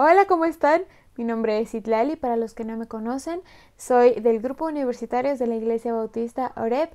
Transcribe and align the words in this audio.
Hola, 0.00 0.26
¿cómo 0.26 0.44
están? 0.44 0.82
Mi 1.16 1.24
nombre 1.24 1.58
es 1.58 1.74
Itlali, 1.74 2.14
para 2.14 2.36
los 2.36 2.54
que 2.54 2.62
no 2.62 2.76
me 2.76 2.86
conocen, 2.86 3.40
soy 3.76 4.12
del 4.20 4.38
grupo 4.38 4.66
universitarios 4.66 5.40
de 5.40 5.48
la 5.48 5.56
Iglesia 5.56 5.92
Bautista 5.92 6.52
OREP. 6.54 6.92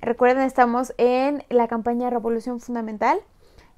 Recuerden, 0.00 0.42
estamos 0.42 0.92
en 0.98 1.44
la 1.48 1.68
campaña 1.68 2.10
Revolución 2.10 2.58
Fundamental. 2.58 3.20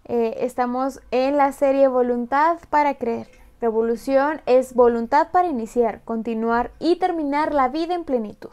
Eh, 0.06 0.36
estamos 0.38 1.02
en 1.10 1.36
la 1.36 1.52
serie 1.52 1.86
Voluntad 1.88 2.56
para 2.70 2.94
Creer. 2.94 3.28
Revolución 3.60 4.40
es 4.46 4.72
voluntad 4.72 5.32
para 5.32 5.48
iniciar, 5.48 6.00
continuar 6.06 6.70
y 6.78 6.96
terminar 6.96 7.52
la 7.52 7.68
vida 7.68 7.94
en 7.94 8.04
plenitud. 8.04 8.52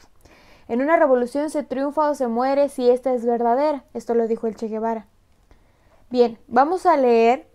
En 0.67 0.81
una 0.81 0.97
revolución 0.97 1.49
se 1.49 1.63
triunfa 1.63 2.09
o 2.09 2.13
se 2.13 2.27
muere 2.27 2.67
si 2.67 2.89
esta 2.89 3.13
es 3.13 3.25
verdadera. 3.25 3.85
Esto 3.93 4.15
lo 4.15 4.27
dijo 4.27 4.47
el 4.47 4.57
Che 4.57 4.67
Guevara. 4.67 5.07
Bien, 6.09 6.37
vamos 6.49 6.85
a 6.85 6.97
leer 6.97 7.47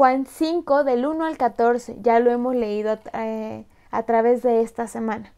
Juan 0.00 0.24
5 0.24 0.82
del 0.84 1.04
1 1.04 1.26
al 1.26 1.36
14, 1.36 1.98
ya 2.00 2.20
lo 2.20 2.30
hemos 2.30 2.54
leído 2.54 2.98
eh, 3.12 3.66
a 3.90 4.02
través 4.04 4.42
de 4.42 4.62
esta 4.62 4.86
semana. 4.86 5.34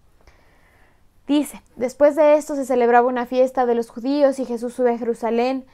Dice, 1.27 1.61
después 1.75 2.15
de 2.15 2.35
esto 2.35 2.55
se 2.55 2.65
celebraba 2.65 3.09
una 3.09 3.27
fiesta 3.27 3.67
de 3.67 3.75
los 3.75 3.91
judíos 3.91 4.39
y 4.39 4.45
Jesús 4.45 4.75
sube 4.75 4.95
a 4.95 4.99
Jerusalén. 4.99 5.65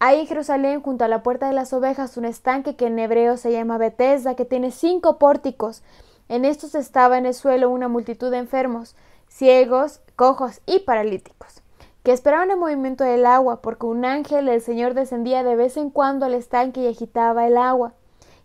Hay 0.00 0.18
en 0.18 0.26
Jerusalén, 0.26 0.82
junto 0.82 1.04
a 1.04 1.08
la 1.08 1.22
puerta 1.22 1.46
de 1.46 1.52
las 1.52 1.72
ovejas, 1.72 2.16
un 2.16 2.24
estanque 2.24 2.74
que 2.74 2.88
en 2.88 2.98
hebreo 2.98 3.36
se 3.36 3.52
llama 3.52 3.78
Betesda, 3.78 4.34
que 4.34 4.44
tiene 4.44 4.72
cinco 4.72 5.18
pórticos. 5.18 5.84
En 6.28 6.44
estos 6.44 6.74
estaba 6.74 7.18
en 7.18 7.26
el 7.26 7.34
suelo 7.34 7.70
una 7.70 7.86
multitud 7.86 8.32
de 8.32 8.38
enfermos, 8.38 8.96
ciegos, 9.28 10.00
cojos 10.16 10.62
y 10.66 10.80
paralíticos, 10.80 11.62
que 12.02 12.10
esperaban 12.10 12.50
el 12.50 12.56
movimiento 12.56 13.04
del 13.04 13.24
agua, 13.24 13.62
porque 13.62 13.86
un 13.86 14.04
ángel 14.04 14.46
del 14.46 14.62
Señor 14.62 14.94
descendía 14.94 15.44
de 15.44 15.54
vez 15.54 15.76
en 15.76 15.90
cuando 15.90 16.26
al 16.26 16.34
estanque 16.34 16.80
y 16.80 16.88
agitaba 16.88 17.46
el 17.46 17.56
agua 17.56 17.94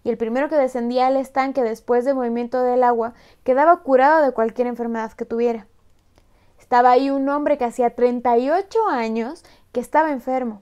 y 0.07 0.09
el 0.09 0.17
primero 0.17 0.47
que 0.47 0.55
descendía 0.55 1.07
al 1.07 1.17
estanque 1.17 1.63
después 1.63 2.05
del 2.05 2.15
movimiento 2.15 2.63
del 2.63 2.83
agua 2.83 3.13
quedaba 3.43 3.75
curado 3.81 4.23
de 4.23 4.31
cualquier 4.31 4.67
enfermedad 4.67 5.11
que 5.11 5.25
tuviera. 5.25 5.67
Estaba 6.57 6.91
ahí 6.91 7.09
un 7.09 7.27
hombre 7.27 7.57
que 7.57 7.65
hacía 7.65 7.93
38 7.93 8.87
años 8.87 9.43
que 9.73 9.81
estaba 9.81 10.13
enfermo. 10.13 10.61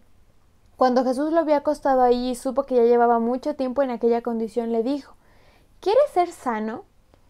Cuando 0.77 1.03
Jesús 1.03 1.31
lo 1.31 1.41
había 1.41 1.57
acostado 1.57 2.01
allí 2.01 2.31
y 2.31 2.33
supo 2.33 2.63
que 2.63 2.73
ya 2.73 2.85
llevaba 2.85 3.19
mucho 3.19 3.55
tiempo 3.55 3.83
en 3.83 3.91
aquella 3.91 4.23
condición, 4.23 4.71
le 4.71 4.81
dijo 4.81 5.13
¿Quieres 5.79 6.09
ser 6.11 6.31
sano? 6.31 6.83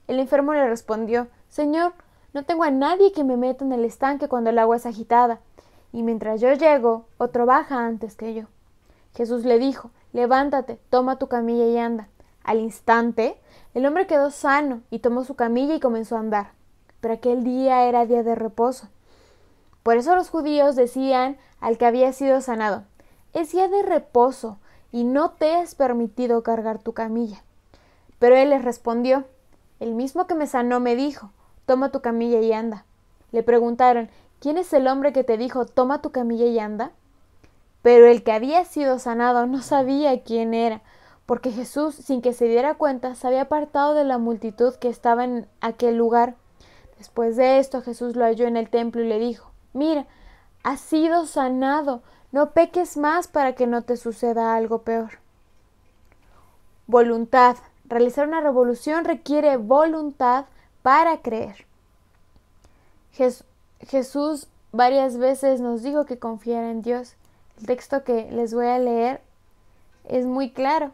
El 0.07 0.17
enfermo 0.22 0.53
le 0.53 0.69
respondió 0.69 1.27
Señor, 1.50 1.95
no 2.31 2.45
tengo 2.45 2.63
a 2.63 2.72
nadie 2.72 3.11
que 3.11 3.25
me 3.25 3.35
meta 3.35 3.66
en 3.66 3.73
el 3.73 3.83
estanque 3.83 4.29
cuando 4.29 4.52
el 4.52 4.59
agua 4.59 4.77
es 4.77 4.85
agitada, 4.85 5.41
y 5.91 6.02
mientras 6.02 6.39
yo 6.39 6.53
llego, 6.53 7.07
otro 7.17 7.45
baja 7.45 7.85
antes 7.85 8.16
que 8.16 8.33
yo. 8.33 8.44
Jesús 9.16 9.44
le 9.44 9.59
dijo 9.59 9.91
Levántate, 10.16 10.80
toma 10.89 11.17
tu 11.17 11.27
camilla 11.27 11.66
y 11.66 11.77
anda. 11.77 12.08
Al 12.45 12.61
instante, 12.61 13.38
el 13.73 13.85
hombre 13.85 14.08
quedó 14.08 14.31
sano 14.31 14.80
y 14.89 14.99
tomó 14.99 15.25
su 15.25 15.35
camilla 15.35 15.75
y 15.75 15.81
comenzó 15.81 16.16
a 16.16 16.22
andar. 16.22 16.53
Pero 17.02 17.16
aquel 17.16 17.44
día 17.44 17.83
era 17.83 18.05
día 18.05 18.23
de 18.23 18.33
reposo. 18.33 18.88
Por 19.84 19.97
eso 19.97 20.16
los 20.16 20.29
judíos 20.29 20.78
decían 20.78 21.35
al 21.59 21.78
que 21.78 21.85
había 21.85 22.13
sido 22.13 22.40
sanado, 22.40 22.85
es 23.34 23.51
día 23.51 23.67
de 23.67 23.84
reposo 23.84 24.57
y 24.90 25.03
no 25.03 25.31
te 25.31 25.59
es 25.59 25.75
permitido 25.75 26.44
cargar 26.44 26.79
tu 26.79 26.94
camilla. 26.94 27.44
Pero 28.17 28.38
él 28.38 28.51
les 28.51 28.63
respondió, 28.63 29.25
el 29.81 29.95
mismo 29.95 30.28
que 30.28 30.35
me 30.35 30.47
sanó 30.47 30.79
me 30.79 30.95
dijo, 30.95 31.31
toma 31.66 31.91
tu 31.91 32.00
camilla 32.00 32.40
y 32.40 32.53
anda. 32.53 32.85
Le 33.34 33.44
preguntaron, 33.44 34.09
¿quién 34.40 34.57
es 34.57 34.72
el 34.72 34.88
hombre 34.88 35.11
que 35.11 35.25
te 35.25 35.38
dijo, 35.38 35.66
toma 35.66 36.01
tu 36.01 36.11
camilla 36.11 36.45
y 36.45 36.57
anda? 36.57 36.94
Pero 37.85 38.07
el 38.07 38.23
que 38.23 38.31
había 38.31 38.66
sido 38.66 38.97
sanado 38.97 39.46
no 39.46 39.62
sabía 39.62 40.23
quién 40.23 40.56
era, 40.56 40.81
porque 41.28 41.51
Jesús, 41.51 41.94
sin 41.94 42.23
que 42.23 42.34
se 42.34 42.46
diera 42.46 42.73
cuenta, 42.73 43.13
se 43.13 43.28
había 43.28 43.44
apartado 43.44 43.94
de 43.94 44.03
la 44.03 44.18
multitud 44.18 44.73
que 44.73 44.90
estaba 44.90 45.23
en 45.23 45.47
aquel 45.62 45.96
lugar. 45.96 46.34
Después 46.97 47.35
de 47.35 47.59
esto 47.59 47.84
Jesús 47.84 48.16
lo 48.16 48.25
halló 48.25 48.47
en 48.47 48.57
el 48.57 48.72
templo 48.72 49.03
y 49.03 49.07
le 49.07 49.19
dijo 49.19 49.51
Mira, 49.73 50.07
has 50.63 50.79
sido 50.79 51.28
sanado, 51.28 52.01
no 52.31 52.53
peques 52.53 52.97
más 52.97 53.28
para 53.28 53.53
que 53.53 53.68
no 53.68 53.84
te 53.84 53.97
suceda 53.97 54.56
algo 54.56 54.81
peor. 54.81 55.19
Voluntad. 56.88 57.56
Realizar 57.84 58.28
una 58.28 58.41
revolución 58.41 59.06
requiere 59.06 59.57
voluntad 59.57 60.46
para 60.81 61.22
creer. 61.22 61.67
Jesús 63.12 64.47
varias 64.72 65.17
veces 65.17 65.62
nos 65.62 65.84
dijo 65.84 66.07
que 66.07 66.17
confiara 66.17 66.72
en 66.72 66.81
Dios 66.81 67.16
el 67.59 67.66
texto 67.66 68.03
que 68.03 68.29
les 68.31 68.53
voy 68.53 68.67
a 68.67 68.79
leer 68.79 69.21
es 70.07 70.25
muy 70.25 70.51
claro. 70.51 70.91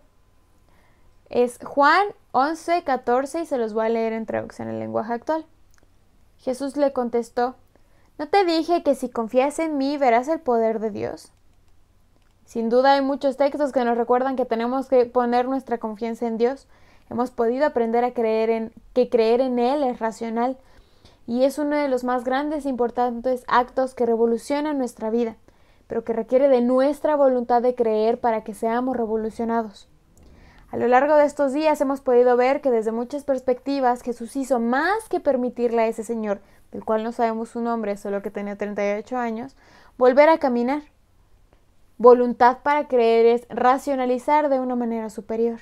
Es 1.29 1.59
Juan 1.63 2.07
11, 2.31 2.83
14 2.83 3.41
y 3.41 3.45
se 3.45 3.57
los 3.57 3.73
voy 3.73 3.85
a 3.85 3.89
leer 3.89 4.13
en 4.13 4.25
traducción 4.25 4.67
en 4.67 4.79
lenguaje 4.79 5.13
actual. 5.13 5.45
Jesús 6.39 6.77
le 6.77 6.93
contestó, 6.93 7.55
¿no 8.17 8.27
te 8.27 8.43
dije 8.43 8.83
que 8.83 8.95
si 8.95 9.09
confías 9.09 9.59
en 9.59 9.77
mí 9.77 9.97
verás 9.97 10.27
el 10.27 10.39
poder 10.39 10.79
de 10.79 10.91
Dios? 10.91 11.31
Sin 12.45 12.69
duda 12.69 12.93
hay 12.93 13.01
muchos 13.01 13.37
textos 13.37 13.71
que 13.71 13.85
nos 13.85 13.97
recuerdan 13.97 14.35
que 14.35 14.45
tenemos 14.45 14.87
que 14.87 15.05
poner 15.05 15.47
nuestra 15.47 15.77
confianza 15.77 16.27
en 16.27 16.37
Dios. 16.37 16.67
Hemos 17.09 17.31
podido 17.31 17.65
aprender 17.65 18.03
a 18.03 18.13
creer 18.13 18.49
en 18.49 18.73
que 18.93 19.09
creer 19.09 19.39
en 19.41 19.59
Él 19.59 19.83
es 19.83 19.99
racional 19.99 20.57
y 21.27 21.43
es 21.43 21.59
uno 21.59 21.77
de 21.77 21.87
los 21.87 22.03
más 22.03 22.23
grandes 22.23 22.65
e 22.65 22.69
importantes 22.69 23.43
actos 23.47 23.93
que 23.93 24.05
revolucionan 24.05 24.77
nuestra 24.77 25.09
vida 25.09 25.37
pero 25.91 26.05
que 26.05 26.13
requiere 26.13 26.47
de 26.47 26.61
nuestra 26.61 27.17
voluntad 27.17 27.61
de 27.61 27.75
creer 27.75 28.17
para 28.17 28.45
que 28.45 28.53
seamos 28.53 28.95
revolucionados. 28.95 29.89
A 30.69 30.77
lo 30.77 30.87
largo 30.87 31.17
de 31.17 31.25
estos 31.25 31.51
días 31.51 31.81
hemos 31.81 31.99
podido 31.99 32.37
ver 32.37 32.61
que 32.61 32.71
desde 32.71 32.93
muchas 32.93 33.25
perspectivas 33.25 34.01
Jesús 34.01 34.37
hizo 34.37 34.61
más 34.61 35.09
que 35.09 35.19
permitirle 35.19 35.81
a 35.81 35.87
ese 35.87 36.05
señor, 36.05 36.39
del 36.71 36.85
cual 36.85 37.03
no 37.03 37.11
sabemos 37.11 37.49
su 37.49 37.59
nombre, 37.59 37.97
solo 37.97 38.21
que 38.21 38.31
tenía 38.31 38.57
38 38.57 39.17
años, 39.17 39.57
volver 39.97 40.29
a 40.29 40.37
caminar. 40.37 40.83
Voluntad 41.97 42.59
para 42.63 42.87
creer 42.87 43.25
es 43.25 43.45
racionalizar 43.49 44.47
de 44.47 44.61
una 44.61 44.77
manera 44.77 45.09
superior. 45.09 45.59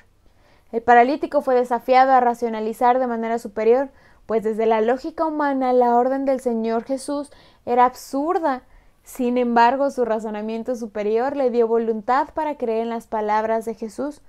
El 0.71 0.83
paralítico 0.83 1.41
fue 1.41 1.55
desafiado 1.55 2.11
a 2.11 2.19
racionalizar 2.19 2.99
de 2.99 3.07
manera 3.07 3.39
superior, 3.39 3.89
pues 4.27 4.43
desde 4.43 4.67
la 4.67 4.81
lógica 4.81 5.25
humana 5.25 5.73
la 5.73 5.95
orden 5.95 6.25
del 6.25 6.39
Señor 6.39 6.83
Jesús 6.83 7.31
era 7.65 7.85
absurda 7.85 8.61
sin 9.09 9.39
embargo, 9.39 9.89
su 9.89 10.05
razonamiento 10.05 10.75
superior 10.75 11.35
le 11.35 11.49
dio 11.49 11.67
voluntad 11.67 12.29
para 12.35 12.57
creer 12.57 12.83
en 12.83 12.89
las 12.89 13.07
palabras 13.07 13.65
de 13.65 13.73
Jesús 13.73 14.21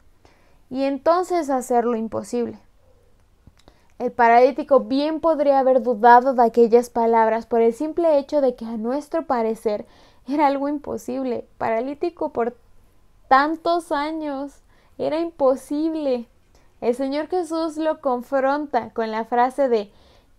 y 0.70 0.84
entonces 0.84 1.50
hacer 1.50 1.84
lo 1.84 1.96
imposible. 1.96 2.58
El 3.98 4.10
paralítico 4.10 4.80
bien 4.80 5.20
podría 5.20 5.58
haber 5.58 5.82
dudado 5.82 6.32
de 6.32 6.44
aquellas 6.44 6.88
palabras 6.88 7.44
por 7.44 7.60
el 7.60 7.74
simple 7.74 8.16
hecho 8.18 8.40
de 8.40 8.54
que 8.54 8.64
a 8.64 8.78
nuestro 8.78 9.26
parecer 9.26 9.84
era 10.26 10.46
algo 10.46 10.66
imposible. 10.66 11.46
Paralítico 11.58 12.32
por 12.32 12.56
tantos 13.28 13.92
años. 13.92 14.62
Era 14.96 15.20
imposible. 15.20 16.26
El 16.80 16.94
Señor 16.94 17.28
Jesús 17.28 17.76
lo 17.76 18.00
confronta 18.00 18.94
con 18.94 19.10
la 19.10 19.26
frase 19.26 19.68
de 19.68 19.92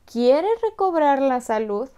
¿Quieres 0.06 0.60
recobrar 0.64 1.22
la 1.22 1.42
salud? 1.42 1.90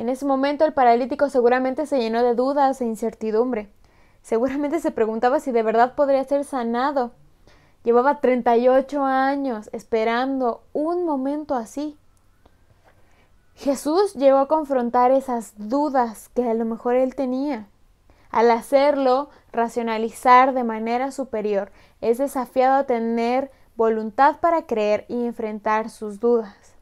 En 0.00 0.08
ese 0.08 0.24
momento 0.24 0.64
el 0.64 0.72
paralítico 0.72 1.28
seguramente 1.28 1.84
se 1.84 1.98
llenó 1.98 2.22
de 2.22 2.34
dudas 2.34 2.80
e 2.80 2.86
incertidumbre. 2.86 3.70
Seguramente 4.22 4.80
se 4.80 4.92
preguntaba 4.92 5.40
si 5.40 5.52
de 5.52 5.62
verdad 5.62 5.94
podría 5.94 6.24
ser 6.24 6.44
sanado. 6.44 7.10
Llevaba 7.84 8.18
38 8.22 9.04
años 9.04 9.68
esperando 9.74 10.62
un 10.72 11.04
momento 11.04 11.54
así. 11.54 11.98
Jesús 13.56 14.14
llegó 14.14 14.38
a 14.38 14.48
confrontar 14.48 15.10
esas 15.10 15.52
dudas 15.58 16.30
que 16.30 16.48
a 16.48 16.54
lo 16.54 16.64
mejor 16.64 16.94
él 16.94 17.14
tenía. 17.14 17.66
Al 18.30 18.50
hacerlo, 18.50 19.28
racionalizar 19.52 20.54
de 20.54 20.64
manera 20.64 21.12
superior, 21.12 21.72
es 22.00 22.16
desafiado 22.16 22.76
a 22.76 22.84
tener 22.84 23.50
voluntad 23.76 24.40
para 24.40 24.62
creer 24.62 25.04
y 25.08 25.26
enfrentar 25.26 25.90
sus 25.90 26.20
dudas. 26.20 26.79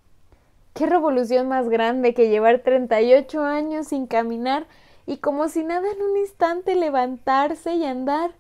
Qué 0.78 0.86
revolución 0.86 1.48
más 1.48 1.68
grande 1.68 2.14
que 2.14 2.28
llevar 2.28 2.60
38 2.60 3.42
años 3.42 3.88
sin 3.88 4.06
caminar 4.06 4.68
y 5.06 5.16
como 5.16 5.48
si 5.48 5.64
nada 5.64 5.90
en 5.90 6.00
un 6.00 6.16
instante 6.16 6.76
levantarse 6.76 7.74
y 7.74 7.84
andar. 7.84 8.30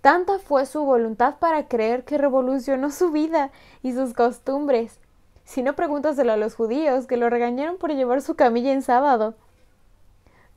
Tanta 0.00 0.40
fue 0.40 0.66
su 0.66 0.82
voluntad 0.82 1.36
para 1.38 1.68
creer 1.68 2.04
que 2.04 2.18
revolucionó 2.18 2.90
su 2.90 3.12
vida 3.12 3.52
y 3.84 3.92
sus 3.92 4.14
costumbres. 4.14 4.98
Si 5.44 5.62
no 5.62 5.76
pregúntaselo 5.76 6.32
a 6.32 6.36
los 6.36 6.56
judíos, 6.56 7.06
que 7.06 7.16
lo 7.16 7.30
regañaron 7.30 7.78
por 7.78 7.92
llevar 7.92 8.20
su 8.20 8.34
camilla 8.34 8.72
en 8.72 8.82
sábado. 8.82 9.34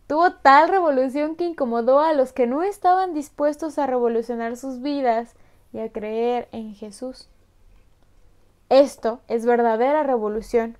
Tuvo 0.07 0.33
tal 0.33 0.67
revolución 0.67 1.35
que 1.35 1.45
incomodó 1.45 1.99
a 1.99 2.13
los 2.13 2.33
que 2.33 2.47
no 2.47 2.63
estaban 2.63 3.13
dispuestos 3.13 3.77
a 3.77 3.85
revolucionar 3.85 4.57
sus 4.57 4.81
vidas 4.81 5.35
y 5.73 5.77
a 5.77 5.91
creer 5.91 6.49
en 6.51 6.73
Jesús. 6.73 7.30
Esto 8.71 9.19
es 9.27 9.45
verdadera 9.45 10.01
revolución, 10.01 10.77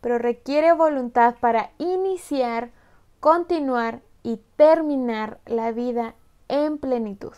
pero 0.00 0.18
requiere 0.18 0.72
voluntad 0.72 1.36
para 1.38 1.70
iniciar, 1.78 2.72
continuar 3.20 4.00
y 4.24 4.40
terminar 4.56 5.38
la 5.46 5.70
vida 5.70 6.16
en 6.48 6.78
plenitud. 6.78 7.32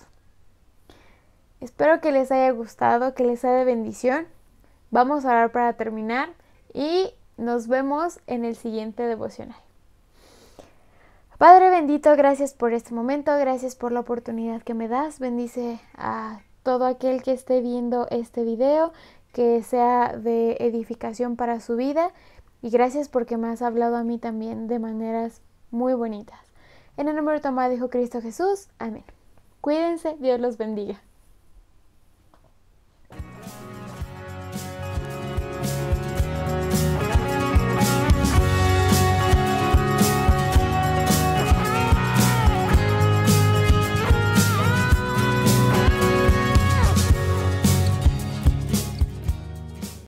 Espero 1.60 2.00
que 2.00 2.10
les 2.10 2.32
haya 2.32 2.50
gustado, 2.52 3.12
que 3.12 3.24
les 3.24 3.40
sea 3.40 3.52
de 3.52 3.66
bendición. 3.66 4.26
Vamos 4.90 5.26
a 5.26 5.28
orar 5.28 5.52
para 5.52 5.74
terminar 5.74 6.30
y 6.72 7.12
nos 7.36 7.68
vemos 7.68 8.18
en 8.26 8.46
el 8.46 8.56
siguiente 8.56 9.02
devocional. 9.02 9.60
Padre 11.36 11.68
bendito, 11.68 12.16
gracias 12.16 12.54
por 12.54 12.72
este 12.72 12.94
momento, 12.94 13.36
gracias 13.36 13.76
por 13.76 13.92
la 13.92 14.00
oportunidad 14.00 14.62
que 14.62 14.72
me 14.72 14.88
das. 14.88 15.18
Bendice 15.18 15.80
a 15.98 16.40
todo 16.62 16.86
aquel 16.86 17.22
que 17.22 17.32
esté 17.32 17.60
viendo 17.60 18.06
este 18.10 18.42
video, 18.44 18.94
que 19.32 19.62
sea 19.62 20.16
de 20.16 20.56
edificación 20.60 21.36
para 21.36 21.60
su 21.60 21.76
vida. 21.76 22.12
Y 22.60 22.70
gracias 22.70 23.08
porque 23.08 23.36
me 23.36 23.48
has 23.48 23.62
hablado 23.62 23.96
a 23.96 24.04
mí 24.04 24.18
también 24.18 24.68
de 24.68 24.78
maneras 24.78 25.40
muy 25.70 25.94
bonitas. 25.94 26.40
En 26.96 27.08
el 27.08 27.16
nombre 27.16 27.40
de 27.40 27.48
amado 27.48 27.72
Hijo 27.72 27.90
Cristo 27.90 28.20
Jesús. 28.20 28.68
Amén. 28.78 29.04
Cuídense, 29.60 30.16
Dios 30.20 30.38
los 30.40 30.58
bendiga. 30.58 31.00